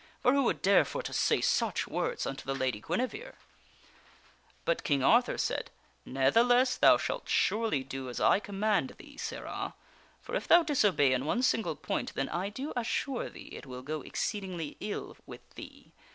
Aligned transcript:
For 0.23 0.33
who 0.33 0.41
would 0.45 0.63
dare 0.63 0.83
for 0.83 1.03
to 1.03 1.13
say 1.13 1.41
such 1.41 1.87
words 1.87 2.25
unto 2.25 2.43
the 2.43 2.55
Lady 2.55 2.79
Guinevere?" 2.81 3.35
But 4.65 4.83
King 4.83 5.03
Arthur 5.03 5.37
said:" 5.37 5.69
Ne'theless, 6.07 6.75
thou 6.75 6.97
shalt 6.97 7.29
surely 7.29 7.83
do 7.83 8.09
as 8.09 8.19
I 8.19 8.39
command 8.39 8.95
thee, 8.97 9.15
sirrah. 9.17 9.75
For 10.19 10.33
if 10.33 10.47
thou 10.47 10.63
disobey 10.63 11.13
in 11.13 11.25
one 11.25 11.43
single 11.43 11.75
point, 11.75 12.15
then 12.15 12.29
I 12.29 12.49
do 12.49 12.73
assure 12.75 13.29
thee 13.29 13.49
it 13.51 13.67
will 13.67 13.83
go 13.83 14.01
exceedingly 14.01 14.75
ill 14.81 15.17
with 15.27 15.47
thee. 15.53 15.93